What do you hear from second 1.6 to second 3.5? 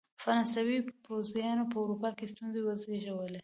په اروپا کې ستونزې وزېږولې.